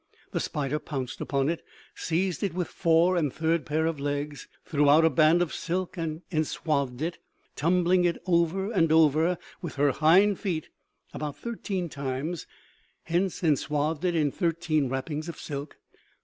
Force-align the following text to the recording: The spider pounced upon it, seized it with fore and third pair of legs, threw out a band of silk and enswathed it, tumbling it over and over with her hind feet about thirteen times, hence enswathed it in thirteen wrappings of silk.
The 0.31 0.39
spider 0.39 0.79
pounced 0.79 1.21
upon 1.21 1.47
it, 1.47 1.63
seized 1.93 2.41
it 2.41 2.55
with 2.55 2.67
fore 2.69 3.15
and 3.15 3.31
third 3.31 3.67
pair 3.67 3.85
of 3.85 3.99
legs, 3.99 4.47
threw 4.65 4.89
out 4.89 5.05
a 5.05 5.11
band 5.11 5.43
of 5.43 5.53
silk 5.53 5.95
and 5.95 6.23
enswathed 6.31 7.03
it, 7.03 7.19
tumbling 7.55 8.03
it 8.05 8.17
over 8.25 8.71
and 8.71 8.91
over 8.91 9.37
with 9.61 9.75
her 9.75 9.91
hind 9.91 10.39
feet 10.39 10.69
about 11.13 11.37
thirteen 11.37 11.87
times, 11.87 12.47
hence 13.03 13.43
enswathed 13.43 14.03
it 14.03 14.15
in 14.15 14.31
thirteen 14.31 14.89
wrappings 14.89 15.29
of 15.29 15.37
silk. 15.39 15.77